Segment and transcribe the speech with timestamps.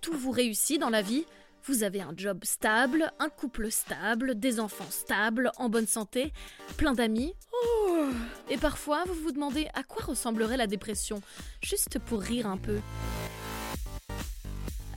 [0.00, 1.24] tout vous réussit dans la vie,
[1.64, 6.32] vous avez un job stable, un couple stable, des enfants stables, en bonne santé,
[6.76, 7.34] plein d'amis.
[7.52, 8.06] Oh.
[8.48, 11.20] Et parfois, vous vous demandez à quoi ressemblerait la dépression,
[11.62, 12.78] juste pour rire un peu.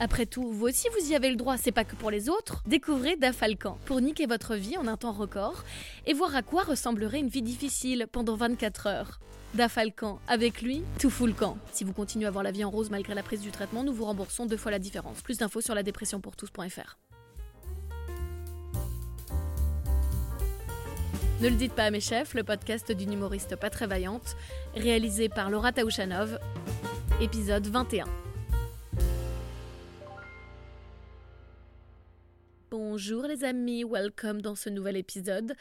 [0.04, 2.60] Après tout, vous aussi vous y avez le droit, c'est pas que pour les autres.
[2.66, 5.62] Découvrez Dafalcan pour niquer votre vie en un temps record
[6.06, 9.20] et voir à quoi ressemblerait une vie difficile pendant 24 heures.
[9.54, 11.56] Dafalcan, avec lui, tout fout camp.
[11.70, 13.92] Si vous continuez à avoir la vie en rose malgré la prise du traitement, nous
[13.92, 15.22] vous remboursons deux fois la différence.
[15.22, 16.98] Plus d'infos sur la dépression pour tous.fr.
[21.42, 24.34] Ne le dites pas à mes chefs, le podcast d'une humoriste pas très vaillante,
[24.74, 26.40] réalisé par Laura Taouchanov,
[27.20, 28.06] épisode 21.
[32.72, 35.54] Bonjour les amis, welcome dans ce nouvel épisode.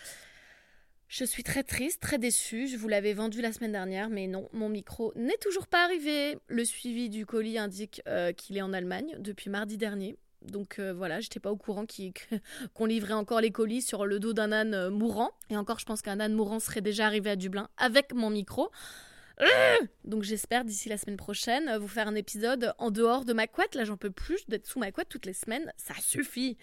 [1.09, 2.67] Je suis très triste, très déçue.
[2.67, 6.37] Je vous l'avais vendu la semaine dernière, mais non, mon micro n'est toujours pas arrivé.
[6.47, 10.15] Le suivi du colis indique euh, qu'il est en Allemagne depuis mardi dernier.
[10.41, 11.84] Donc euh, voilà, j'étais pas au courant
[12.73, 15.32] qu'on livrait encore les colis sur le dos d'un âne euh, mourant.
[15.49, 18.71] Et encore, je pense qu'un âne mourant serait déjà arrivé à Dublin avec mon micro.
[20.05, 23.76] Donc j'espère d'ici la semaine prochaine vous faire un épisode en dehors de ma couette.
[23.76, 25.73] Là, j'en peux plus d'être sous ma couette toutes les semaines.
[25.76, 26.57] Ça suffit.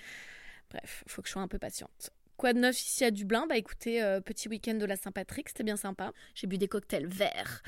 [0.70, 2.10] Bref, faut que je sois un peu patiente.
[2.36, 3.46] Quoi de neuf ici à Dublin?
[3.48, 6.12] Bah écoutez, euh, petit week-end de la Saint-Patrick, c'était bien sympa.
[6.34, 7.62] J'ai bu des cocktails verts.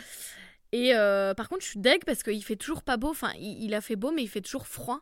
[0.70, 3.08] Et euh, par contre, je suis deg parce qu'il fait toujours pas beau.
[3.08, 5.00] Enfin, il, a fait beau, mais il fait toujours froid.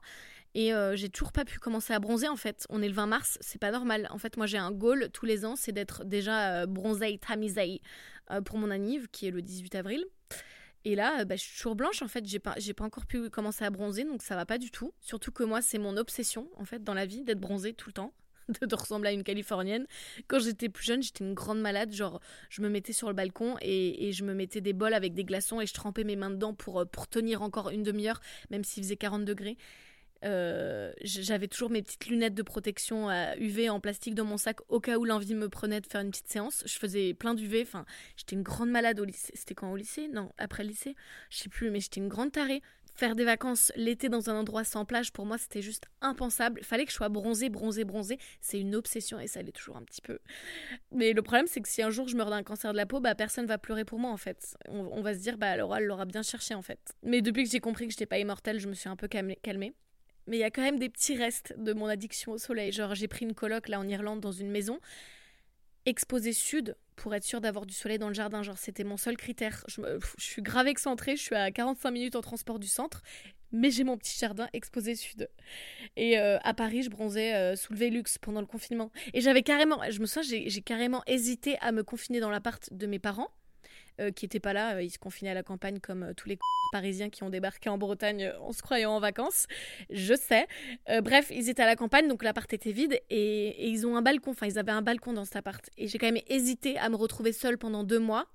[0.54, 2.64] Et euh, j'ai toujours pas pu commencer à bronzer en fait.
[2.70, 4.08] On est le 20 mars, c'est pas normal.
[4.10, 7.82] En fait, moi j'ai un goal tous les ans, c'est d'être déjà bronzée, tamisée
[8.46, 10.06] pour mon anniv, qui est le 18 avril.
[10.84, 12.24] Et là, bah, je suis toujours blanche en fait.
[12.26, 14.92] J'ai pas, j'ai pas encore pu commencer à bronzer, donc ça va pas du tout.
[15.00, 17.94] Surtout que moi, c'est mon obsession en fait dans la vie d'être bronzée tout le
[17.94, 18.12] temps.
[18.66, 19.86] de, ressembler à une Californienne.
[20.26, 21.92] Quand j'étais plus jeune, j'étais une grande malade.
[21.92, 25.24] Genre, je me mettais sur le balcon et, je me mettais des bols avec des
[25.24, 28.64] glaçons et je trempais mes mains dedans pour, euh, pour tenir encore une demi-heure, même
[28.64, 29.56] s'il faisait 40 degrés.
[30.24, 34.80] Euh, j'avais toujours mes petites lunettes de protection UV en plastique dans mon sac au
[34.80, 36.62] cas où l'envie me prenait de faire une petite séance.
[36.66, 37.62] Je faisais plein d'UV.
[37.62, 37.84] Enfin,
[38.16, 39.32] j'étais une grande malade au lycée.
[39.34, 40.08] C'était quand au lycée?
[40.08, 40.94] Non, après le lycée?
[41.30, 42.62] Je sais plus, mais j'étais une grande tarée.
[42.98, 46.64] Faire des vacances l'été dans un endroit sans plage, pour moi, c'était juste impensable.
[46.64, 48.18] Fallait que je sois bronzée, bronzée, bronzée.
[48.40, 50.18] C'est une obsession et ça l'est toujours un petit peu.
[50.90, 52.98] Mais le problème, c'est que si un jour je meurs d'un cancer de la peau,
[52.98, 54.56] bah personne va pleurer pour moi en fait.
[54.66, 56.80] On, va se dire, bah alors elle l'aura bien cherché en fait.
[57.04, 59.74] Mais depuis que j'ai compris que j'étais pas immortelle, je me suis un peu calmée.
[60.28, 62.70] Mais il y a quand même des petits restes de mon addiction au soleil.
[62.70, 64.78] Genre, j'ai pris une coloc là en Irlande dans une maison
[65.86, 68.42] exposée sud pour être sûr d'avoir du soleil dans le jardin.
[68.42, 69.64] Genre, c'était mon seul critère.
[69.68, 69.80] Je,
[70.18, 73.02] suis grave excentrée, je suis à 45 minutes en transport du centre,
[73.52, 75.30] mais j'ai mon petit jardin exposé sud.
[75.96, 78.90] Et euh, à Paris, je bronzais euh, sous le Velux pendant le confinement.
[79.14, 82.86] Et j'avais carrément, je me souviens, j'ai carrément hésité à me confiner dans l'appart de
[82.86, 83.30] mes parents
[84.00, 84.76] euh, qui n'étaient pas là.
[84.76, 86.38] Euh, ils se confinaient à la campagne comme euh, tous les
[86.72, 89.46] parisiens qui ont débarqué en Bretagne en se croyant en vacances.
[89.90, 90.46] Je sais.
[91.02, 94.32] bref, ils étaient à la campagne, donc l'appart était vide et, ils ont un balcon.
[94.32, 95.68] Enfin, ils avaient un balcon dans cet appart.
[95.76, 98.26] Et j'ai quand même hésité à me retrouver seule pendant deux mois,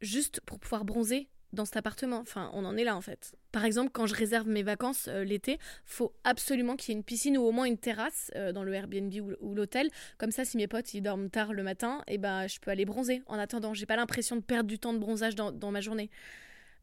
[0.00, 2.18] juste pour pouvoir bronzer dans cet appartement.
[2.18, 3.32] Enfin, on en est là en fait.
[3.52, 7.04] Par exemple, quand je réserve mes vacances euh, l'été, faut absolument qu'il y ait une
[7.04, 9.90] piscine ou au moins une terrasse euh, dans le Airbnb ou, l'hôtel.
[10.18, 12.70] Comme ça, si mes potes ils dorment tard le matin, et eh ben je peux
[12.70, 13.22] aller bronzer.
[13.26, 16.10] En attendant, j'ai pas l'impression de perdre du temps de bronzage dans, ma journée.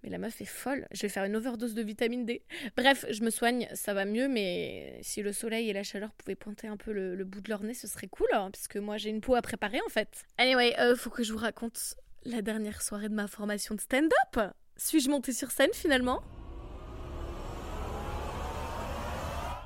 [0.04, 0.88] Mais la meuf est folle.
[0.92, 2.44] Je vais faire une overdose de vitamine D.
[2.78, 6.36] Bref, je me soigne, ça va mieux, mais si le soleil et la chaleur pouvaient
[6.36, 8.98] pointer un peu le, bout de leur nez, ce serait cool, hein, parce que moi
[8.98, 10.26] j'ai une peau à préparer en fait.
[10.38, 11.96] Anyway, euh, faut que je vous raconte
[12.26, 14.54] la dernière soirée de ma formation de stand-up.
[14.78, 16.22] Suis-je montée sur scène finalement?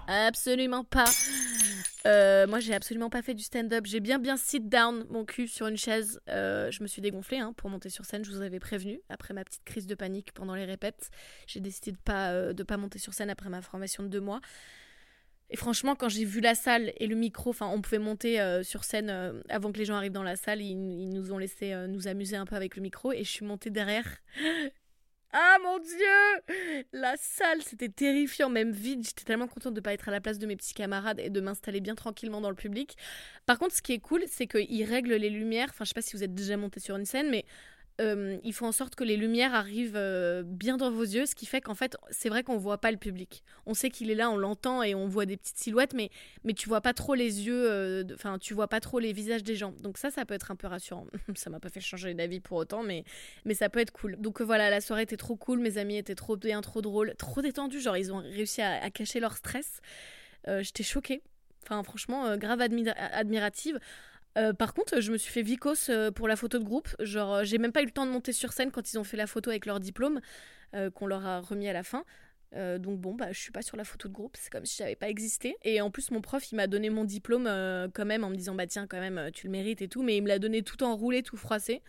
[0.07, 1.09] Absolument pas.
[2.05, 3.85] Euh, moi, j'ai absolument pas fait du stand-up.
[3.85, 6.19] J'ai bien bien sit down mon cul sur une chaise.
[6.29, 8.25] Euh, je me suis dégonflée hein, pour monter sur scène.
[8.25, 9.01] Je vous avais prévenu.
[9.09, 11.11] Après ma petite crise de panique pendant les répètes,
[11.47, 14.21] j'ai décidé de pas euh, de pas monter sur scène après ma formation de deux
[14.21, 14.41] mois.
[15.51, 18.61] Et franchement, quand j'ai vu la salle et le micro, enfin, on pouvait monter euh,
[18.63, 20.61] sur scène euh, avant que les gens arrivent dans la salle.
[20.61, 23.45] Ils, nous ont laissé euh, nous amuser un peu avec le micro et je suis
[23.45, 24.05] montée derrière.
[25.31, 29.05] Ah mon dieu La salle, c'était terrifiant, même vide.
[29.05, 31.29] J'étais tellement contente de ne pas être à la place de mes petits camarades et
[31.29, 32.97] de m'installer bien tranquillement dans le public.
[33.45, 35.67] Par contre, ce qui est cool, c'est qu'ils règlent les lumières.
[35.69, 37.45] Enfin, je sais pas si vous êtes déjà monté sur une scène, mais
[37.99, 41.35] euh, il faut en sorte que les lumières arrivent euh, bien dans vos yeux, ce
[41.35, 43.43] qui fait qu'en fait, c'est vrai qu'on voit pas le public.
[43.65, 46.09] On sait qu'il est là, on l'entend et on voit des petites silhouettes, mais,
[46.43, 49.43] mais tu vois pas trop les yeux, euh, enfin, tu vois pas trop les visages
[49.43, 49.73] des gens.
[49.81, 51.07] Donc ça, ça peut être un peu rassurant.
[51.35, 53.03] ça m'a pas fait changer d'avis pour autant, mais,
[53.43, 54.15] mais ça peut être cool.
[54.17, 57.41] Donc voilà, la soirée était trop cool, mes amis étaient trop bien, trop drôles, trop
[57.41, 59.81] détendus, genre ils ont réussi à, cacher leur stress.
[60.47, 61.21] J'étais choquée.
[61.63, 63.79] Enfin, franchement, grave admirative.
[64.39, 66.87] Euh, par contre, je me suis fait vicos euh, pour la photo de groupe.
[66.99, 69.17] Genre, j'ai même pas eu le temps de monter sur scène quand ils ont fait
[69.17, 70.21] la photo avec leur diplôme,
[70.75, 72.05] euh, qu'on leur a remis à la fin.
[72.55, 74.77] Euh, donc bon, bah, je suis pas sur la photo de groupe, c'est comme si
[74.77, 75.57] j'avais pas existé.
[75.63, 78.35] Et en plus, mon prof, il m'a donné mon diplôme euh, quand même en me
[78.35, 80.39] disant, bah tiens, quand même, euh, tu le mérites et tout, mais il me l'a
[80.39, 81.81] donné tout enroulé, tout froissé.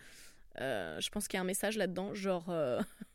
[0.57, 2.53] je pense qu'il y a un message là-dedans, genre,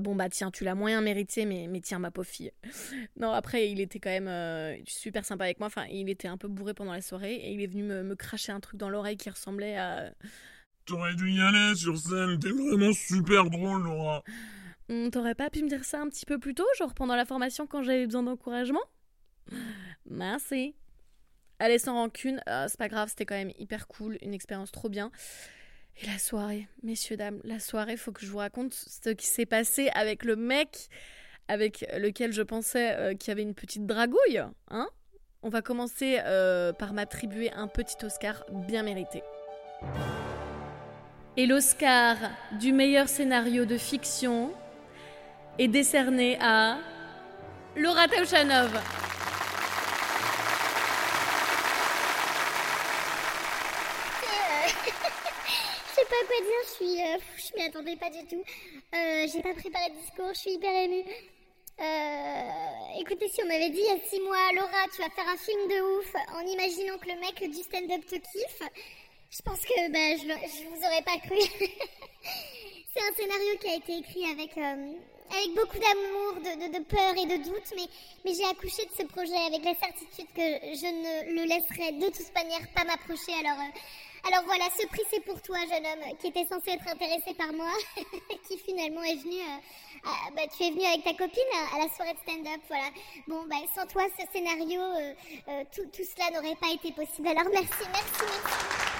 [0.00, 2.52] bon bah tiens, tu l'as moyen mérité, mais, mais tiens, ma pauvre fille.
[3.16, 6.48] non, après, il était quand même super sympa avec moi, enfin, il était un peu
[6.48, 9.16] bourré pendant la soirée, et il est venu me, me cracher un truc dans l'oreille
[9.16, 10.12] qui ressemblait à...
[10.84, 14.24] T'aurais dû y aller sur scène, t'es vraiment super drôle, Laura.
[14.88, 17.24] Hmm, t'aurais pas pu me dire ça un petit peu plus tôt, genre pendant la
[17.24, 18.82] formation quand j'avais besoin d'encouragement?
[20.06, 20.74] Merci.
[21.58, 24.88] Allez, sans rancune, euh, c'est pas grave, c'était quand même hyper cool, une expérience trop
[24.88, 25.12] bien.
[26.00, 29.46] Et la soirée, messieurs, dames, la soirée, faut que je vous raconte ce qui s'est
[29.46, 30.88] passé avec le mec
[31.48, 34.42] avec lequel je pensais euh, qu'il y avait une petite dragouille.
[34.70, 34.88] Hein
[35.42, 39.22] On va commencer euh, par m'attribuer un petit Oscar bien mérité.
[41.36, 42.16] Et l'Oscar
[42.58, 44.52] du meilleur scénario de fiction
[45.58, 46.78] est décerné à
[47.76, 48.70] Laura Taushanov.
[54.64, 58.44] Je sais pas quoi dire, je suis, euh, je m'y attendais pas du tout.
[58.94, 61.04] Euh, j'ai pas préparé de discours, je suis hyper émue.
[61.80, 65.28] Euh, écoutez, si on m'avait dit il y a six mois, Laura, tu vas faire
[65.28, 68.62] un film de ouf en imaginant que le mec du stand-up te kiffe,
[69.30, 71.40] je pense que bah, je, je vous aurais pas cru.
[72.92, 74.92] C'est un scénario qui a été écrit avec, euh,
[75.32, 77.88] avec beaucoup d'amour, de, de, peur et de doute, mais,
[78.22, 80.44] mais j'ai accouché de ce projet avec la certitude que
[80.76, 83.32] je ne le laisserai de toute manière pas m'approcher.
[83.40, 83.56] Alors,
[84.28, 87.52] alors voilà, ce prix c'est pour toi, jeune homme, qui était censé être intéressé par
[87.52, 87.70] moi,
[88.48, 89.40] qui finalement est venu.
[89.40, 91.42] Euh, bah, tu es venu avec ta copine
[91.74, 92.88] à, la soirée stand-up, voilà.
[93.26, 94.80] Bon, bah, sans toi, ce scénario,
[95.74, 97.28] tout, tout cela n'aurait pas été possible.
[97.28, 98.92] Alors merci, merci, merci.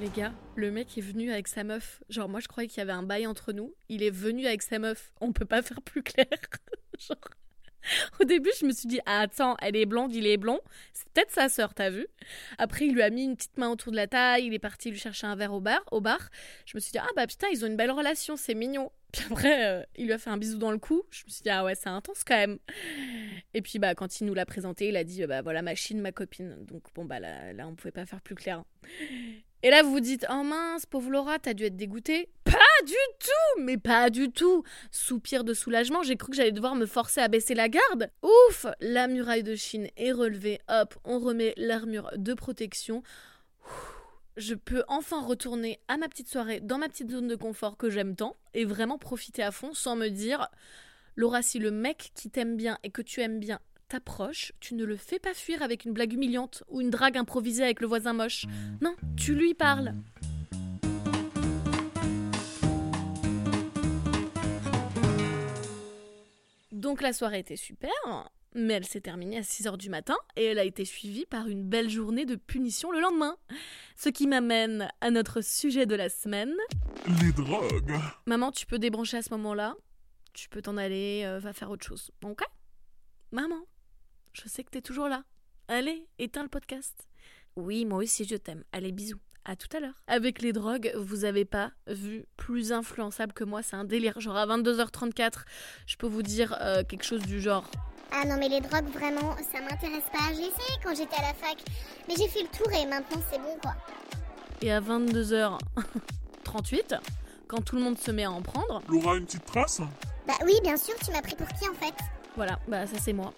[0.00, 2.02] Les gars, le mec est venu avec sa meuf.
[2.08, 3.74] Genre, moi, je croyais qu'il y avait un bail entre nous.
[3.90, 5.12] Il est venu avec sa meuf.
[5.20, 6.26] On peut pas faire plus clair.
[6.98, 7.18] Genre.
[8.20, 10.60] Au début, je me suis dit, ah, attends, elle est blonde, il est blond.
[10.92, 12.06] C'est peut-être sa sœur, t'as vu
[12.58, 14.46] Après, il lui a mis une petite main autour de la taille.
[14.46, 15.80] Il est parti lui chercher un verre au bar.
[15.90, 16.30] Au bar.
[16.66, 18.90] Je me suis dit, ah, bah putain, ils ont une belle relation, c'est mignon.
[19.12, 21.02] Puis après, euh, il lui a fait un bisou dans le cou.
[21.10, 22.58] Je me suis dit, ah ouais, c'est intense quand même.
[23.54, 26.12] Et puis, bah, quand il nous l'a présenté, il a dit, bah voilà, machine, ma
[26.12, 26.56] copine.
[26.64, 28.62] Donc, bon, bah là, là on pouvait pas faire plus clair.
[29.62, 32.30] Et là, vous vous dites, oh mince, pauvre Laura, t'as dû être dégoûtée.
[32.44, 34.64] Pas du tout, mais pas du tout.
[34.90, 38.10] Soupir de soulagement, j'ai cru que j'allais devoir me forcer à baisser la garde.
[38.22, 40.60] Ouf, la muraille de Chine est relevée.
[40.68, 43.02] Hop, on remet l'armure de protection.
[44.38, 47.90] Je peux enfin retourner à ma petite soirée dans ma petite zone de confort que
[47.90, 50.48] j'aime tant et vraiment profiter à fond sans me dire
[51.16, 53.60] Laura, si le mec qui t'aime bien et que tu aimes bien
[53.90, 57.64] t'approches, tu ne le fais pas fuir avec une blague humiliante ou une drague improvisée
[57.64, 58.46] avec le voisin moche.
[58.80, 59.94] Non, tu lui parles.
[66.70, 67.90] Donc la soirée était super,
[68.54, 71.64] mais elle s'est terminée à 6h du matin et elle a été suivie par une
[71.64, 73.36] belle journée de punition le lendemain.
[73.96, 76.54] Ce qui m'amène à notre sujet de la semaine.
[77.20, 77.98] Les drogues.
[78.26, 79.74] Maman, tu peux débrancher à ce moment-là.
[80.32, 82.12] Tu peux t'en aller, euh, va faire autre chose.
[82.24, 82.42] Ok?
[83.32, 83.64] Maman
[84.32, 85.22] je sais que t'es toujours là.
[85.68, 87.08] Allez, éteins le podcast.
[87.56, 88.64] Oui, moi aussi je t'aime.
[88.72, 89.18] Allez, bisous.
[89.44, 89.94] À tout à l'heure.
[90.06, 94.20] Avec les drogues, vous avez pas vu plus influençable que moi, c'est un délire.
[94.20, 95.44] Genre à 22h34,
[95.86, 97.68] je peux vous dire euh, quelque chose du genre.
[98.12, 100.28] Ah non, mais les drogues, vraiment, ça m'intéresse pas.
[100.34, 101.56] J'ai essayé quand j'étais à la fac,
[102.06, 103.74] mais j'ai fait le tour et maintenant c'est bon quoi.
[104.60, 106.98] Et à 22h38,
[107.48, 108.82] quand tout le monde se met à en prendre.
[108.88, 109.80] Laura, une petite trace?
[110.26, 111.94] Bah oui, bien sûr, tu m'as pris pour qui en fait?
[112.36, 113.32] Voilà, bah ça c'est moi.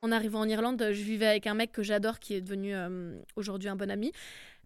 [0.00, 3.18] En arrivant en Irlande, je vivais avec un mec que j'adore qui est devenu euh,
[3.34, 4.12] aujourd'hui un bon ami.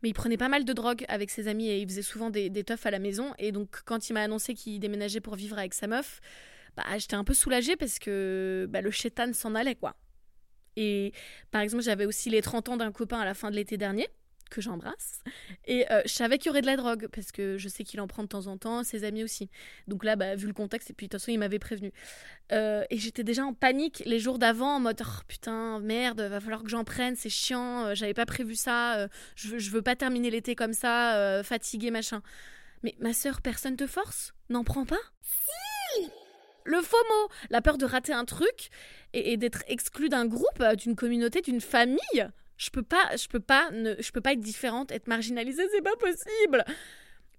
[0.02, 2.50] Mais il prenait pas mal de drogue avec ses amis et il faisait souvent des,
[2.50, 3.32] des teufs à la maison.
[3.38, 6.20] Et donc, quand il m'a annoncé qu'il déménageait pour vivre avec sa meuf,
[6.76, 9.96] bah, j'étais un peu soulagée parce que bah, le chétan s'en allait, quoi.
[10.76, 11.12] Et
[11.50, 14.08] par exemple, j'avais aussi les 30 ans d'un copain à la fin de l'été dernier
[14.52, 15.22] que j'embrasse.
[15.66, 18.00] Et euh, je savais qu'il y aurait de la drogue, parce que je sais qu'il
[18.00, 19.48] en prend de temps en temps, ses amis aussi.
[19.88, 21.92] Donc là, bah, vu le contexte, et puis de toute façon, il m'avait prévenu.
[22.52, 26.40] Euh, et j'étais déjà en panique les jours d'avant, en mode oh, putain, merde, va
[26.40, 29.96] falloir que j'en prenne, c'est chiant, euh, j'avais pas prévu ça, je, je, veux pas
[29.96, 32.22] terminer l'été comme ça, fatigué, machin.
[32.82, 34.34] Mais ma soeur, personne te force?
[34.50, 35.00] N'en prends pas?
[35.22, 36.10] Si
[36.64, 38.70] le FOMO, la peur de rater un truc
[39.12, 42.28] et d'être exclu d'un groupe, d'une communauté, d'une famille?
[42.62, 45.82] Je peux pas, je peux pas, ne, je peux pas être différente, être marginalisée, c'est
[45.82, 46.64] pas possible.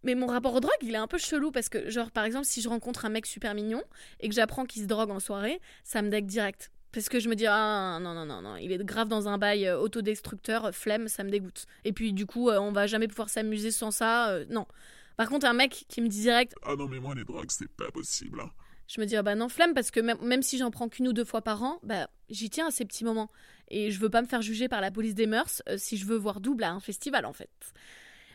[0.04, 2.46] Mais mon rapport aux drogue, il est un peu chelou parce que, genre, par exemple,
[2.46, 3.82] si je rencontre un mec super mignon
[4.20, 6.72] et que j'apprends qu'il se drogue en soirée, ça me deck direct.
[6.92, 9.38] Parce que je me dis, ah non, non, non, non, il est grave dans un
[9.38, 11.66] bail euh, autodestructeur, flemme, ça me dégoûte.
[11.86, 14.68] Et puis, du coup, euh, on va jamais pouvoir s'amuser sans ça, euh, non.
[15.16, 17.72] Par contre, un mec qui me dit direct, Ah non, mais moi, les drogues, c'est
[17.72, 18.42] pas possible.
[18.42, 18.52] hein.
[18.88, 21.08] Je me dis, ah bah non, flemme, parce que même, même si j'en prends qu'une
[21.08, 23.32] ou deux fois par an, bah j'y tiens à ces petits moments.
[23.70, 26.06] Et je veux pas me faire juger par la police des mœurs euh, si je
[26.06, 27.50] veux voir double à un festival, en fait.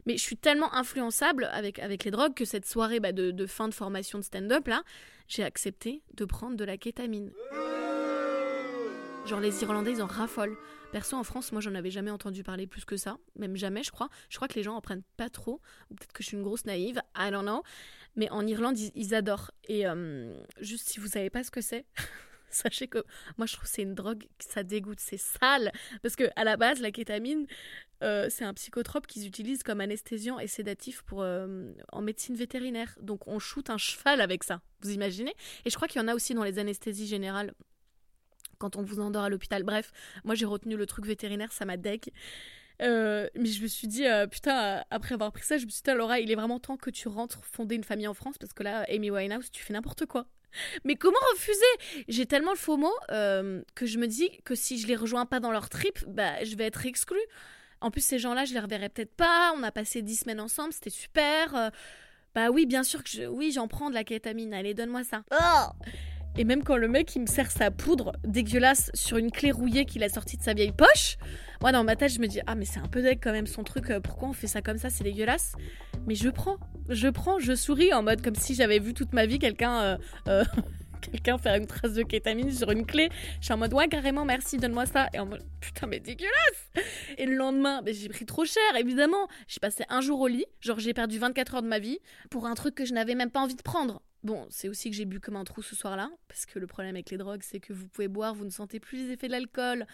[0.06, 3.46] Mais je suis tellement influençable avec, avec les drogues que cette soirée bah, de, de
[3.46, 4.82] fin de formation de stand-up, là,
[5.28, 7.30] j'ai accepté de prendre de la kétamine.
[9.26, 10.56] Genre les Irlandais, ils en raffolent.
[10.92, 13.18] Perso, en France, moi, j'en avais jamais entendu parler plus que ça.
[13.36, 14.08] Même jamais, je crois.
[14.30, 15.60] Je crois que les gens en prennent pas trop.
[15.90, 17.02] Peut-être que je suis une grosse naïve.
[17.16, 17.62] I don't know.
[18.16, 19.50] Mais en Irlande, ils, adorent.
[19.68, 21.84] Et euh, juste si vous savez pas ce que c'est,
[22.50, 23.04] sachez que
[23.36, 25.00] moi, je trouve c'est une drogue, ça dégoûte.
[25.00, 25.72] C'est sale.
[26.02, 27.46] Parce que à la base, la kétamine,
[28.02, 32.96] euh, c'est un psychotrope qu'ils utilisent comme anesthésiant et sédatif pour, euh, en médecine vétérinaire.
[33.02, 34.62] Donc on shoot un cheval avec ça.
[34.80, 35.34] Vous imaginez?
[35.66, 37.52] Et je crois qu'il y en a aussi dans les anesthésies générales
[38.58, 39.62] quand on vous endort à l'hôpital.
[39.62, 39.92] Bref,
[40.24, 42.12] moi j'ai retenu le truc vétérinaire, ça m'a deg.
[42.80, 45.70] Euh, mais je me suis dit, euh, putain, euh, après avoir pris ça, je me
[45.70, 48.38] suis dit, Laura, il est vraiment temps que tu rentres fonder une famille en France
[48.38, 50.26] parce que là, Amy Winehouse, tu fais n'importe quoi.
[50.84, 52.04] Mais comment refuser?
[52.08, 55.40] J'ai tellement le faux mot que je me dis que si je les rejoins pas
[55.40, 57.18] dans leur trip, bah, je vais être exclue.
[57.80, 59.52] En plus, ces gens-là, je les reverrai peut-être pas.
[59.56, 61.70] On a passé dix semaines ensemble, c'était super.
[62.34, 63.24] Bah oui, bien sûr que je...
[63.24, 64.54] oui, j'en prends de la kétamine.
[64.54, 65.22] Allez, donne-moi ça.
[65.32, 65.66] Oh
[66.36, 69.84] et même quand le mec il me sert sa poudre dégueulasse sur une clé rouillée
[69.84, 71.16] qu'il a sortie de sa vieille poche,
[71.60, 73.46] moi dans ma tête je me dis ah mais c'est un peu deg quand même
[73.46, 75.54] son truc, euh, pourquoi on fait ça comme ça, c'est dégueulasse.
[76.06, 76.58] Mais je prends,
[76.88, 79.96] je prends, je souris en mode comme si j'avais vu toute ma vie quelqu'un euh,
[80.28, 80.44] euh,
[81.00, 83.08] quelqu'un faire une trace de kétamine sur une clé.
[83.40, 86.70] Je suis en mode ouais carrément merci donne-moi ça et en mode putain mais dégueulasse.
[87.16, 89.28] Et le lendemain ben, j'ai pris trop cher évidemment.
[89.48, 91.98] J'ai passé un jour au lit, genre j'ai perdu 24 heures de ma vie
[92.30, 94.02] pour un truc que je n'avais même pas envie de prendre.
[94.24, 96.94] Bon, c'est aussi que j'ai bu comme un trou ce soir-là, parce que le problème
[96.94, 99.32] avec les drogues, c'est que vous pouvez boire, vous ne sentez plus les effets de
[99.32, 99.86] l'alcool.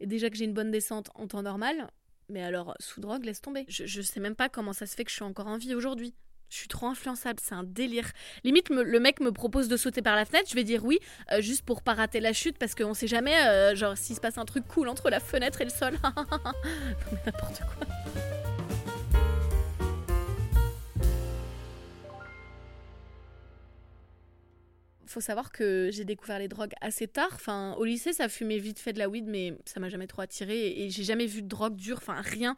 [0.00, 1.90] Et déjà que j'ai une bonne descente en temps normal,
[2.28, 3.64] mais alors sous drogue, laisse tomber.
[3.68, 5.74] Je, je sais même pas comment ça se fait que je suis encore en vie
[5.74, 6.14] aujourd'hui.
[6.50, 8.10] Je suis trop influençable, c'est un délire.
[8.42, 10.98] Limite, le mec me propose de sauter par la fenêtre, je vais dire oui,
[11.32, 14.20] euh, juste pour pas rater la chute, parce qu'on sait jamais, euh, genre, s'il se
[14.20, 15.98] passe un truc cool entre la fenêtre et le sol.
[17.26, 17.86] n'importe quoi.
[25.08, 27.30] Faut savoir que j'ai découvert les drogues assez tard.
[27.32, 30.22] Enfin, au lycée, ça fumait vite fait de la weed, mais ça m'a jamais trop
[30.22, 30.68] attiré.
[30.84, 32.56] Et, j'ai jamais vu de drogue dure, enfin rien,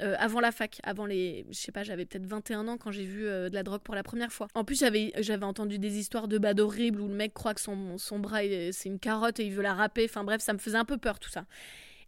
[0.00, 0.80] euh, avant la fac.
[0.84, 1.46] Avant les.
[1.50, 3.94] Je sais pas, j'avais peut-être 21 ans quand j'ai vu euh, de la drogue pour
[3.94, 4.48] la première fois.
[4.54, 7.60] En plus, j'avais j'avais entendu des histoires de bad horribles où le mec croit que
[7.60, 10.04] son, son bras, il- c'est une carotte et il veut la râper.
[10.08, 11.46] Enfin bref, ça me faisait un peu peur tout ça.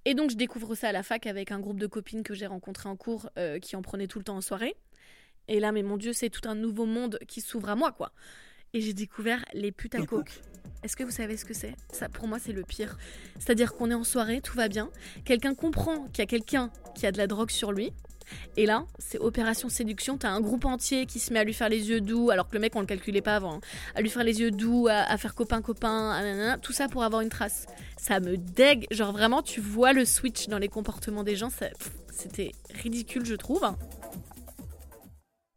[0.07, 2.47] Et donc, je découvre ça à la fac avec un groupe de copines que j'ai
[2.47, 4.75] rencontré en cours euh, qui en prenaient tout le temps en soirée.
[5.49, 8.13] Et là, mais mon Dieu, c'est tout un nouveau monde qui s'ouvre à moi, quoi.
[8.73, 10.41] Et j'ai découvert les putes à coke.
[10.83, 11.75] Est-ce que vous savez ce que c'est?
[11.93, 12.97] Ça, pour moi, c'est le pire.
[13.39, 14.91] C'est-à-dire qu'on est en soirée, tout va bien.
[15.25, 17.93] Quelqu'un comprend qu'il y a quelqu'un qui a de la drogue sur lui.
[18.57, 20.17] Et là, c'est opération séduction.
[20.17, 22.55] T'as un groupe entier qui se met à lui faire les yeux doux, alors que
[22.55, 23.57] le mec, on le calculait pas avant.
[23.57, 23.61] hein.
[23.97, 27.03] À lui faire les yeux doux, à, à faire copain-copain, à nanana, tout ça pour
[27.03, 27.67] avoir une trace.
[27.99, 28.87] Ça me dégue.
[28.93, 31.51] Genre vraiment, tu vois le switch dans les comportements des gens.
[32.13, 33.65] C'était ridicule, je trouve.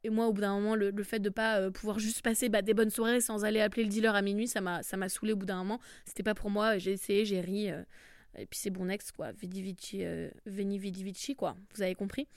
[0.03, 2.49] Et moi, au bout d'un moment, le, le fait de pas euh, pouvoir juste passer
[2.49, 5.07] bah, des bonnes soirées sans aller appeler le dealer à minuit, ça m'a, ça m'a
[5.07, 5.79] saoulé au bout d'un moment.
[6.05, 6.77] C'était pas pour moi.
[6.77, 7.71] J'ai essayé, j'ai ri.
[7.71, 7.81] euh,
[8.37, 9.31] et puis c'est bon ex, quoi.
[9.31, 11.55] Vidi vici, euh, veni vidi vici, quoi.
[11.75, 12.27] Vous avez compris.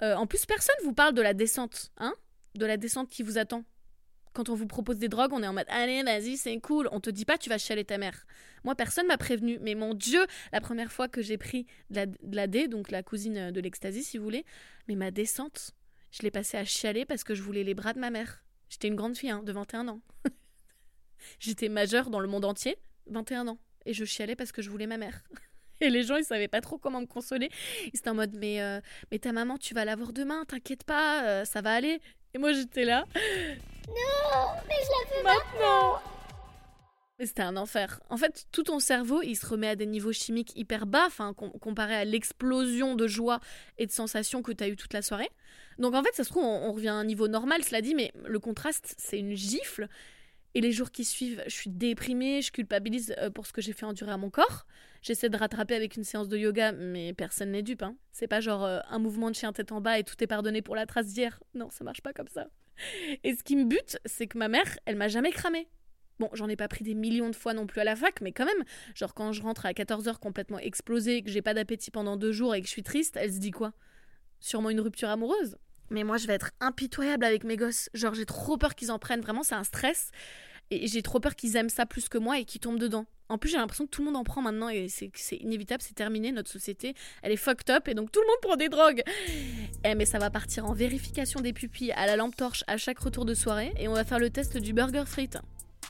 [0.00, 2.14] En plus, personne vous parle de la descente, hein
[2.56, 3.64] De la descente qui vous attend.
[4.34, 6.88] Quand on vous propose des drogues, on est en mode allez, vas-y, c'est cool.
[6.92, 8.26] On te dit pas tu vas chialer ta mère.
[8.64, 9.58] Moi, personne m'a prévenu.
[9.62, 12.90] Mais mon Dieu, la première fois que j'ai pris de la, de la D, donc
[12.90, 14.44] la cousine de l'ecstasy, si vous voulez,
[14.88, 15.70] mais ma descente,
[16.14, 18.44] je l'ai passée à chialer parce que je voulais les bras de ma mère.
[18.68, 20.00] J'étais une grande fille, hein, de 21 ans.
[21.40, 23.58] J'étais majeure dans le monde entier, 21 ans.
[23.84, 25.24] Et je chialais parce que je voulais ma mère.
[25.80, 27.50] Et les gens, ils savaient pas trop comment me consoler.
[27.86, 28.80] Ils étaient en mode, mais, euh,
[29.10, 32.00] mais ta maman, tu vas la voir demain, t'inquiète pas, euh, ça va aller.
[32.32, 33.04] Et moi, j'étais là.
[33.88, 36.13] Non, mais je la veux Maintenant
[37.20, 38.00] c'était un enfer.
[38.10, 41.08] En fait, tout ton cerveau, il se remet à des niveaux chimiques hyper bas,
[41.60, 43.40] comparé à l'explosion de joie
[43.78, 45.30] et de sensations que tu as eu toute la soirée.
[45.78, 48.12] Donc en fait, ça se trouve, on, revient à un niveau normal, cela dit, mais
[48.26, 49.88] le contraste, c'est une gifle.
[50.56, 53.72] Et les jours qui suivent, je suis déprimée, je culpabilise euh, pour ce que j'ai
[53.72, 54.66] fait endurer à mon corps.
[55.02, 57.82] J'essaie de rattraper avec une séance de yoga, mais personne n'est dupe.
[57.82, 57.96] Hein.
[58.12, 60.62] C'est pas genre euh, un mouvement de chien tête en bas et tout est pardonné
[60.62, 61.42] pour la trace d'hier.
[61.54, 62.46] Non, ça marche pas comme ça.
[63.24, 65.68] Et ce qui me bute, c'est que ma mère, elle m'a jamais cramé.
[66.20, 68.32] Bon, j'en ai pas pris des millions de fois non plus à la fac, mais
[68.32, 72.16] quand même, genre quand je rentre à 14h complètement explosée, que j'ai pas d'appétit pendant
[72.16, 73.72] deux jours et que je suis triste, elle se dit quoi?
[74.40, 75.56] Sûrement une rupture amoureuse?
[75.90, 77.90] Mais moi, je vais être impitoyable avec mes gosses.
[77.94, 79.20] Genre, j'ai trop peur qu'ils en prennent.
[79.20, 80.10] Vraiment, c'est un stress.
[80.70, 83.06] Et j'ai trop peur qu'ils aiment ça plus que moi et qu'ils tombent dedans.
[83.28, 85.94] En plus, j'ai l'impression que tout le monde en prend maintenant et c'est inévitable, c'est
[85.94, 86.32] terminé.
[86.32, 89.02] Notre société, elle est fucked up et donc tout le monde prend des drogues.
[89.84, 92.98] Eh, mais ça va partir en vérification des pupilles à la lampe torche à chaque
[92.98, 95.38] retour de soirée et on va faire le test du burger frites.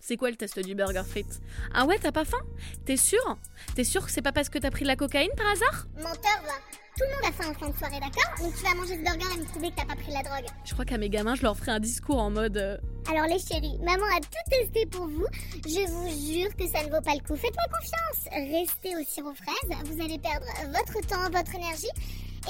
[0.07, 1.41] C'est quoi le test du burger frites
[1.73, 2.37] Ah ouais, t'as pas faim?
[2.85, 3.39] T'es sûr?
[3.75, 5.87] T'es sûr que c'est pas parce que t'as pris de la cocaïne par hasard?
[5.97, 6.53] Menteur, va.
[6.95, 8.31] Tout le monde a faim en fin de soirée, d'accord?
[8.39, 10.45] Donc tu vas manger ce burger et me prouver que t'as pas pris la drogue.
[10.67, 12.59] Je crois qu'à mes gamins, je leur ferai un discours en mode.
[12.59, 12.77] euh,
[13.11, 15.27] Alors les chéris, maman a tout testé pour vous.
[15.67, 17.35] Je vous jure que ça ne vaut pas le coup.
[17.35, 18.29] Faites-moi confiance.
[18.31, 19.79] Restez au sirop fraise.
[19.87, 21.89] Vous allez perdre votre temps, votre énergie.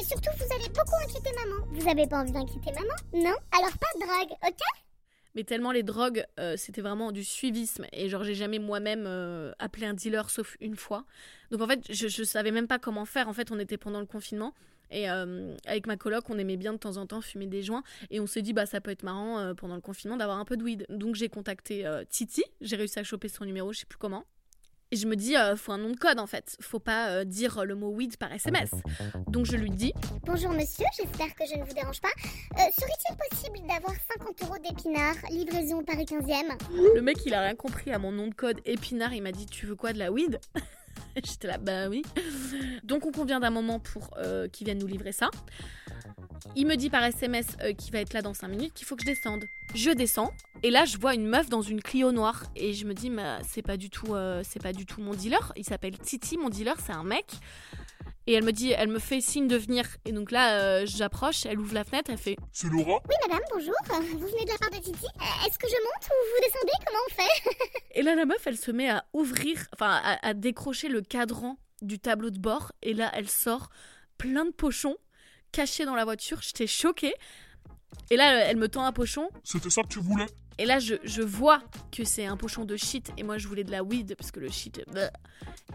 [0.01, 1.65] Et surtout, vous allez beaucoup inquiéter maman.
[1.71, 2.97] Vous avez pas envie d'inquiéter maman
[3.31, 3.37] Non?
[3.57, 4.84] Alors pas de drogue, ok?
[5.35, 7.87] Mais tellement les drogues, euh, c'était vraiment du suivisme.
[7.93, 11.05] Et genre, j'ai jamais moi-même euh, appelé un dealer sauf une fois.
[11.51, 13.29] Donc en fait, je, je savais même pas comment faire.
[13.29, 14.55] En fait, on était pendant le confinement.
[14.91, 17.83] Et euh, avec ma coloc, on aimait bien de temps en temps fumer des joints.
[18.11, 20.57] Et on s'est dit, bah ça peut être marrant pendant le confinement d'avoir un peu
[20.57, 20.87] de weed.
[20.89, 22.45] Donc j'ai contacté Titi.
[22.61, 24.25] J'ai réussi à choper son numéro, je sais plus comment.
[24.95, 26.57] Et je me dis, euh, faut un nom de code en fait.
[26.61, 28.71] Faut pas euh, dire le mot weed par SMS.
[29.27, 29.93] Donc je lui dis,
[30.25, 32.13] Bonjour monsieur, j'espère que je ne vous dérange pas.
[32.53, 36.57] Euh, Serait-il possible d'avoir 50 euros d'épinards, livraison Paris 15e
[36.95, 39.13] Le mec, il a rien compris à mon nom de code épinard.
[39.15, 40.39] Il m'a dit Tu veux quoi de la weed?
[41.17, 42.03] J'étais là, bah oui.
[42.85, 45.29] Donc, on convient d'un moment pour euh, qu'il vienne nous livrer ça.
[46.55, 47.47] Il me dit par SMS
[47.79, 49.47] qu'il va être là dans 5 minutes, qu'il faut que je descende.
[49.75, 50.33] Je descends,
[50.65, 52.43] et là, je vois une meuf dans une Clio noire.
[52.57, 55.13] Et je me dis, mais c'est pas du tout, euh, c'est pas du tout mon
[55.13, 55.53] dealer.
[55.57, 57.27] Il s'appelle Titi, mon dealer, c'est un mec.
[58.27, 59.85] Et elle me dit, elle me fait signe de venir.
[60.07, 63.45] Et donc là, euh, j'approche, elle ouvre la fenêtre, elle fait C'est Laura Oui madame,
[63.53, 63.75] bonjour.
[63.91, 65.05] Euh, Vous venez de la part de Titi
[65.47, 66.73] Est-ce que je monte ou vous descendez?
[66.87, 67.71] Comment on fait?
[67.99, 71.59] Et là, la meuf, elle se met à ouvrir, enfin, à, à décrocher le cadran
[71.83, 72.73] du tableau de bord.
[72.83, 73.69] Et là, elle sort
[74.17, 74.97] plein de pochons
[75.53, 76.41] cachés dans la voiture.
[76.41, 77.13] J'étais choquée.
[78.11, 79.29] Et là, elle me tend un pochon.
[79.45, 80.27] C'était ça que tu voulais?
[80.59, 83.11] Et là, je, je vois que c'est un pochon de shit.
[83.17, 84.81] Et moi, je voulais de la weed parce que le shit.
[84.89, 85.09] bleh.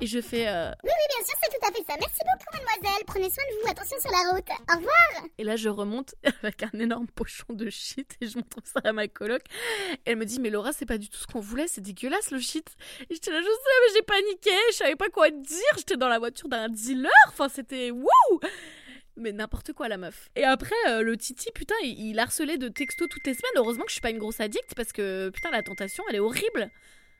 [0.02, 0.48] Et je fais.
[0.48, 1.98] euh, Oui, oui, bien sûr, c'est tout à fait ça.
[2.00, 3.04] Merci beaucoup mademoiselle.
[3.06, 3.72] Prenez soin de vous.
[3.72, 4.48] Attention sur la route.
[4.72, 5.28] Au revoir.
[5.38, 8.94] Et là, je remonte avec un énorme pochon de shit et je montre ça à
[8.94, 9.42] ma coloc.
[10.06, 12.40] Elle me dit, mais Laura, c'est pas du tout ce qu'on voulait, c'est dégueulasse le
[12.40, 12.70] shit.
[13.10, 15.58] Et j'étais là, je sais, mais j'ai paniqué, je savais pas quoi te dire.
[15.78, 18.40] J'étais dans la voiture d'un dealer, enfin, c'était wouh!
[19.20, 20.30] Mais n'importe quoi, la meuf.
[20.36, 23.52] Et après, euh, le Titi, putain, il, il harcelait de textos toutes les semaines.
[23.58, 26.20] Heureusement que je suis pas une grosse addict parce que, putain, la tentation, elle est
[26.20, 26.70] horrible.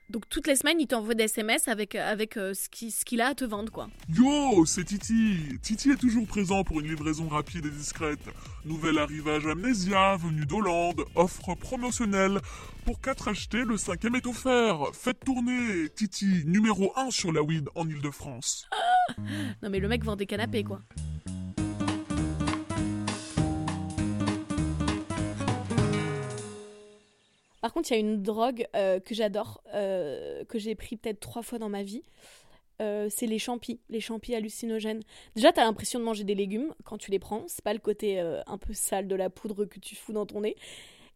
[0.08, 3.20] Donc, toutes les semaines, il t'envoie des SMS avec, avec euh, ce qui- ce qu'il
[3.20, 3.88] a à te vendre, quoi.
[4.08, 5.36] Yo, c'est Titi.
[5.62, 8.18] Titi est toujours présent pour une livraison rapide et discrète.
[8.64, 12.40] Nouvel arrivage Amnésia, venu d'Hollande, offre promotionnelle.
[12.86, 14.80] Pour 4 achetés, le cinquième est offert.
[14.94, 15.88] Faites tourner.
[15.94, 18.68] Titi, numéro 1 sur la weed en Ile-de-France.
[19.62, 20.80] Non, mais le mec vend des canapés, quoi.
[27.60, 31.20] Par contre, il y a une drogue euh, que j'adore, euh, que j'ai pris peut-être
[31.20, 32.02] trois fois dans ma vie.
[32.80, 35.02] Euh, c'est les champis, les champis hallucinogènes.
[35.36, 37.44] Déjà, t'as l'impression de manger des légumes quand tu les prends.
[37.46, 40.40] C'est pas le côté un peu sale de la poudre que tu fous dans ton
[40.40, 40.56] nez.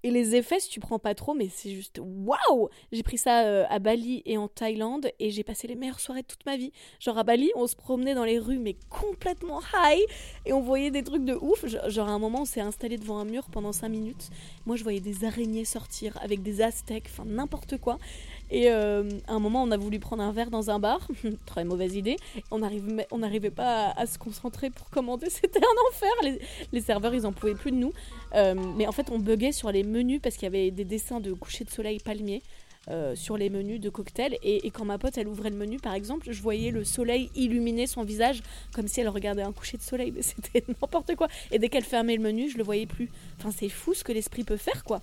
[0.05, 3.47] Et les effets, si tu prends pas trop, mais c'est juste waouh J'ai pris ça
[3.47, 6.59] euh, à Bali et en Thaïlande et j'ai passé les meilleures soirées de toute ma
[6.59, 6.73] vie.
[7.01, 10.05] Genre à Bali, on se promenait dans les rues, mais complètement high,
[10.45, 11.65] et on voyait des trucs de ouf.
[11.89, 14.29] Genre à un moment, on s'est installé devant un mur pendant 5 minutes.
[14.67, 17.99] Moi, je voyais des araignées sortir avec des aztèques, enfin n'importe quoi.
[18.55, 21.09] Et euh, à un moment, on a voulu prendre un verre dans un bar.
[21.45, 22.17] Très mauvaise idée.
[22.53, 25.27] On n'arrivait pas à, se concentrer pour commander.
[25.31, 26.39] C'était un enfer.
[26.71, 27.93] Les, serveurs, ils en pouvaient plus de nous.
[28.37, 31.19] Euh, mais en fait, on buguait sur les menus parce qu'il y avait des dessins
[31.19, 32.43] de coucher de soleil palmier.
[32.91, 35.95] euh, sur les menus de cocktails et, quand ma pote elle ouvrait le menu par
[35.95, 38.43] exemple je voyais le soleil illuminer son visage
[38.75, 41.83] comme si elle regardait un coucher de soleil mais c'était n'importe quoi et dès qu'elle
[41.85, 44.85] fermait le menu je le voyais plus enfin c'est fou ce que l'esprit peut faire
[44.85, 45.01] quoi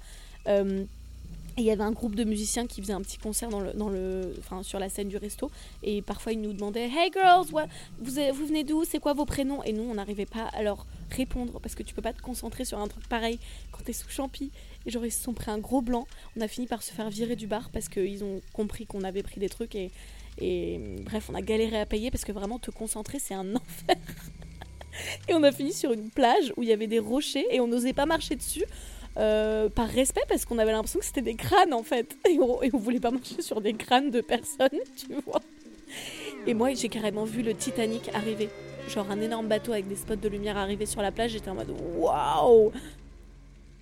[1.58, 3.74] et il y avait un groupe de musiciens qui faisait un petit concert dans le,
[3.74, 5.52] dans le, enfin, sur la scène du resto.
[5.84, 7.68] Et parfois, ils nous demandaient Hey girls, what-
[8.00, 8.84] vous, vous venez d'où?
[8.86, 11.94] C'est quoi vos prénoms Et nous, on n'arrivait pas à leur répondre parce que tu
[11.94, 13.38] peux pas te concentrer sur un truc pareil
[13.72, 14.50] quand t'es sous champi.
[14.86, 16.08] Et genre, ils se sont pris un gros blanc.
[16.38, 19.24] On a fini par se faire virer du bar parce qu'ils ont compris qu'on avait
[19.24, 19.76] pris des trucs.
[19.76, 23.96] Et bref, on a galéré à payer parce que vraiment, te concentrer, c'est un enfer.
[25.28, 27.68] Et on a fini sur une plage où il y avait des rochers et on
[27.68, 28.64] n'osait pas marcher dessus
[29.18, 32.18] euh, par respect parce qu'on avait l'impression que c'était des crânes en fait.
[32.30, 35.42] Et on, voulait pas marcher sur des crânes de personnes, tu vois.
[36.48, 38.50] Et moi, j'ai carrément vu le Titanic arriver.
[38.90, 41.32] Genre un énorme bateau avec des spots de lumière arriver sur la plage.
[41.32, 42.72] J'étais en mode waouh!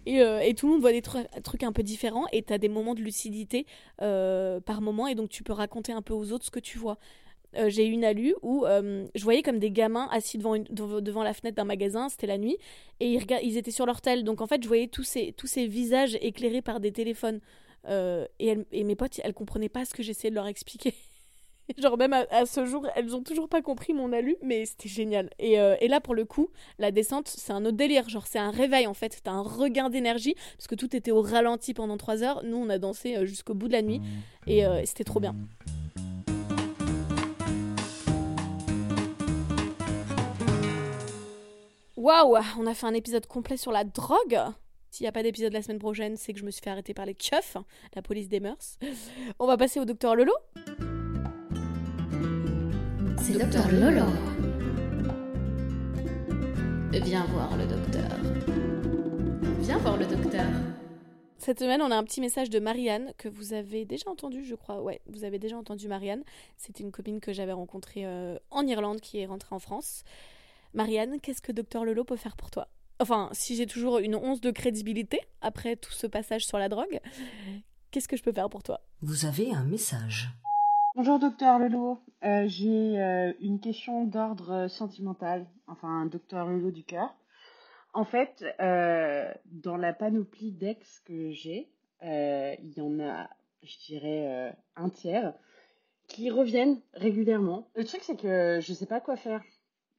[0.05, 2.57] Et, euh, et tout le monde voit des tru- trucs un peu différents et t'as
[2.57, 3.65] des moments de lucidité
[4.01, 6.79] euh, par moment et donc tu peux raconter un peu aux autres ce que tu
[6.79, 6.97] vois.
[7.57, 10.65] Euh, j'ai eu une alu où euh, je voyais comme des gamins assis devant, une-
[10.69, 12.57] devant devant la fenêtre d'un magasin, c'était la nuit,
[12.99, 14.23] et ils, étaient sur leur tel.
[14.23, 17.39] Donc en fait, je voyais tous ces, tous ces visages éclairés par des téléphones
[17.87, 20.93] Euh, et, elle- et mes potes, elles comprenaient pas ce que j'essayais de leur expliquer.
[21.77, 24.89] Genre même à, à ce jour, elles ont toujours pas compris mon alu, mais c'était
[24.89, 25.29] génial.
[25.39, 28.09] Et, et là, pour le coup, la descente, c'est un autre délire.
[28.09, 29.21] Genre, c'est un réveil en fait.
[29.23, 32.43] T'as un regain d'énergie parce que tout était au ralenti pendant trois heures.
[32.43, 34.01] Nous, on a dansé jusqu'au bout de la nuit
[34.45, 35.35] et euh, c'était trop bien.
[41.99, 44.39] Waouh, on a fait un épisode complet sur la drogue.
[44.89, 46.93] S'il n'y a pas d'épisode la semaine prochaine, c'est que je me suis fait arrêter
[46.93, 47.57] par les keufs,
[47.93, 48.79] la police des mœurs.
[49.37, 50.31] On va passer au docteur Lolo.
[53.21, 54.05] C'est Docteur Lolo.
[56.93, 58.17] Viens voir le docteur.
[59.59, 60.47] Viens voir le docteur.
[61.37, 64.55] Cette semaine, on a un petit message de Marianne que vous avez déjà entendu, je
[64.55, 64.81] crois.
[64.81, 66.23] Ouais, vous avez déjà entendu Marianne.
[66.55, 70.05] C'était une copine que j'avais rencontrée euh, en Irlande qui est rentrée en France.
[70.73, 72.67] Marianne, qu'est-ce que Docteur Lolo peut faire pour toi?
[72.99, 76.99] Enfin, si j'ai toujours une once de crédibilité après tout ce passage sur la drogue,
[77.91, 78.81] qu'est-ce que je peux faire pour toi?
[79.01, 80.29] Vous avez un message.
[80.95, 87.15] Bonjour docteur Lelo, Euh, j'ai euh, une question d'ordre sentimental, enfin docteur Lelo du cœur.
[87.93, 91.71] En fait, euh, dans la panoplie d'ex que j'ai,
[92.03, 93.29] euh, il y en a,
[93.63, 95.33] je dirais, euh, un tiers
[96.07, 97.69] qui reviennent régulièrement.
[97.75, 99.41] Le truc, c'est que je sais pas quoi faire.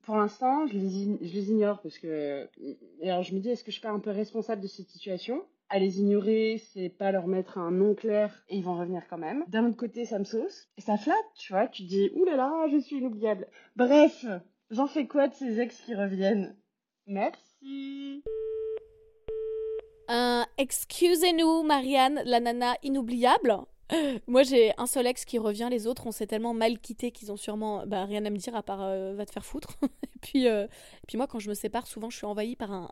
[0.02, 2.48] Pour l'instant, je les, ignore parce que.
[2.58, 4.88] et Alors, je me dis, est-ce que je suis pas un peu responsable de cette
[4.88, 5.42] situation?
[5.68, 9.18] À les ignorer, c'est pas leur mettre un nom clair et ils vont revenir quand
[9.18, 9.44] même.
[9.46, 11.68] D'un autre côté, ça me sauce et ça flatte, tu vois.
[11.68, 13.46] Tu dis, oulala, je suis inoubliable.
[13.76, 14.26] Bref,
[14.70, 16.56] j'en fais quoi de ces ex qui reviennent?
[17.06, 18.24] Merci.
[20.08, 23.58] Un excusez-nous, Marianne, la nana inoubliable.
[24.26, 27.32] Moi, j'ai un seul ex qui revient, les autres, on s'est tellement mal quittés qu'ils
[27.32, 29.76] ont sûrement bah, rien à me dire à part euh, va te faire foutre.
[30.02, 30.66] et, puis, euh,
[31.06, 32.90] puis moi, quand je me sépare, souvent, je suis envahie par un,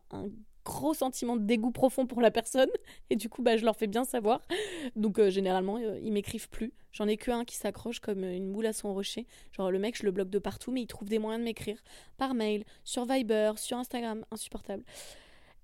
[0.65, 2.69] gros sentiment de dégoût profond pour la personne.
[3.09, 4.43] Et du coup, bah, je leur fais bien savoir.
[4.97, 6.75] Donc, euh, généralement, ils m'écrivent plus.
[6.93, 9.27] J'en ai que un qui s'accroche comme une moule à son rocher.
[9.53, 11.83] Genre, le mec, je le bloque de partout, mais il trouve des moyens de m'écrire.
[12.19, 14.25] Par mail, sur Viber, sur Instagram.
[14.31, 14.85] Insupportable.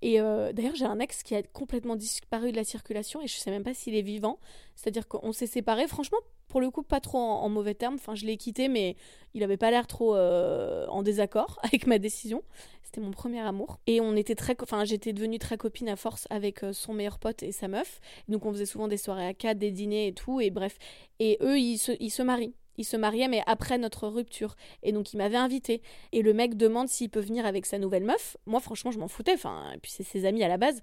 [0.05, 3.37] Et euh, d'ailleurs, j'ai un ex qui a complètement disparu de la circulation et je
[3.37, 4.37] sais même pas s'il est vivant.
[4.75, 7.95] C'est-à-dire qu'on s'est séparés, franchement, pour le coup, pas trop en, mauvais termes.
[7.95, 8.97] Enfin, je l'ai quitté, mais
[9.33, 12.43] il avait pas l'air trop euh, en désaccord avec ma décision.
[12.83, 13.79] C'était mon premier amour.
[13.87, 14.55] Et on était très.
[14.61, 17.99] Enfin, j'étais devenue très copine à force avec euh, son meilleur pote et sa meuf.
[18.27, 20.39] Donc, on faisait souvent des soirées à quatre, des dîners et tout.
[20.39, 20.77] Et bref.
[21.17, 22.53] Et eux, ils se marient.
[22.77, 24.55] Ils se mariaient, mais après notre rupture.
[24.83, 25.81] Et donc, il m'avait invité.
[26.11, 28.37] Et le mec demande s'il peut venir avec sa nouvelle meuf.
[28.45, 29.33] Moi, franchement, je m'en foutais.
[29.33, 30.81] Enfin, et puis c'est ses amis à la base.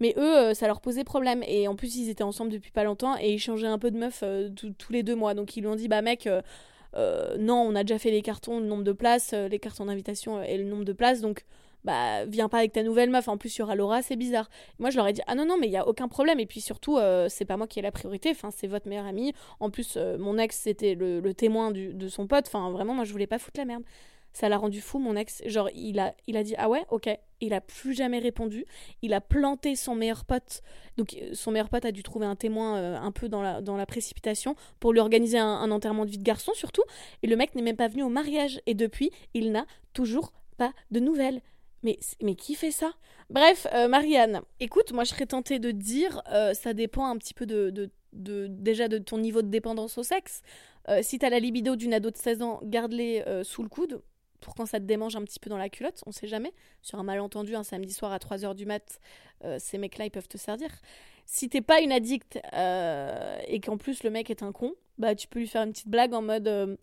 [0.00, 1.42] Mais eux, euh, ça leur posait problème.
[1.46, 3.98] Et en plus, ils étaient ensemble depuis pas longtemps et ils changeaient un peu de
[3.98, 5.34] meuf euh, tous- les deux mois.
[5.34, 8.60] Donc, ils lui ont dit, bah mec, euh, non, on a déjà fait les cartons,
[8.60, 11.20] le nombre de places, les cartons d'invitation et le nombre de places.
[11.20, 11.44] Donc,
[11.84, 13.28] bah, viens pas avec ta nouvelle meuf.
[13.28, 14.48] En plus, aura Laura, c'est bizarre.
[14.78, 16.38] Moi, je leur ai dit, ah non, non, mais il y a aucun problème.
[16.40, 18.30] Et puis surtout, euh, c'est pas moi qui ai la priorité.
[18.30, 19.32] Enfin, c'est votre meilleur ami.
[19.60, 22.46] En plus, euh, mon ex, c'était le, témoin de son pote.
[22.46, 23.82] Enfin, vraiment, moi, je voulais pas foutre la merde.
[24.34, 25.42] Ça l'a rendu fou, mon ex.
[25.44, 27.10] Genre, il a, il a dit, ah ouais, ok.
[27.40, 28.64] Il a plus jamais répondu.
[29.02, 30.62] Il a planté son meilleur pote.
[30.96, 33.76] Donc, euh, son meilleur pote a dû trouver un témoin un peu dans la, dans
[33.76, 36.84] la précipitation pour lui organiser un, un enterrement de vie de garçon, surtout.
[37.22, 38.60] Et le mec n'est même pas venu au mariage.
[38.66, 41.42] Et depuis, il n'a toujours pas de nouvelles.
[41.82, 42.92] Mais, mais qui fait ça?
[43.30, 47.34] Bref, euh, Marianne, écoute, moi je serais tentée de dire, euh, ça dépend un petit
[47.34, 47.70] peu de,
[48.12, 50.42] de, déjà de ton niveau de dépendance au sexe.
[50.88, 54.02] Euh, si t'as la libido d'une ado de 16 ans, garde-les sous le coude
[54.40, 56.52] pour quand ça te démange un petit peu dans la culotte, on sait jamais.
[56.82, 58.98] Sur un malentendu, un samedi soir à 3h du mat,
[59.58, 60.68] ces mecs-là, ils peuvent te servir.
[61.26, 62.40] Si t'es pas une addict
[63.46, 65.88] et qu'en plus le mec est un con, bah tu peux lui faire une petite
[65.88, 66.76] blague en mode...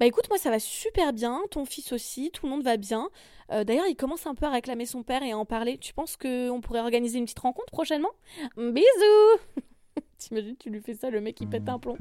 [0.00, 3.08] bah écoute, moi ça va super bien, ton fils aussi, tout le monde va bien.
[3.50, 5.78] Euh, D'ailleurs, il commence un peu à réclamer son père et à en parler.
[5.78, 8.10] Tu penses qu'on pourrait organiser une petite rencontre prochainement?
[8.56, 9.40] Bisous
[10.18, 11.98] T'imagines, tu lui fais ça, le mec il pète un plomb.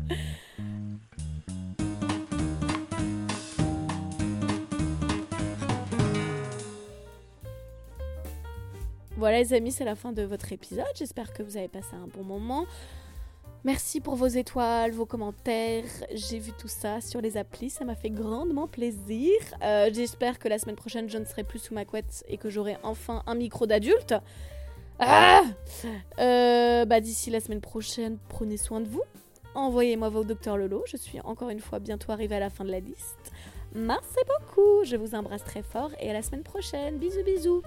[9.17, 10.83] Voilà les amis, c'est la fin de votre épisode.
[10.95, 12.65] J'espère que vous avez passé un bon moment.
[13.63, 15.83] Merci pour vos étoiles, vos commentaires.
[16.13, 19.31] J'ai vu tout ça sur les applis, ça m'a fait grandement plaisir.
[19.63, 22.49] Euh, J'espère que la semaine prochaine, je ne serai plus sous ma couette et que
[22.49, 24.15] j'aurai enfin un micro d'adulte.
[24.99, 25.41] Ah
[26.19, 29.03] Euh, bah, D'ici la semaine prochaine, prenez soin de vous.
[29.53, 30.83] Envoyez-moi vos docteurs Lolo.
[30.87, 33.31] Je suis encore une fois bientôt arrivée à la fin de la liste.
[33.75, 34.83] Merci beaucoup.
[34.85, 36.97] Je vous embrasse très fort et à la semaine prochaine.
[36.97, 37.61] Bisous, bisous.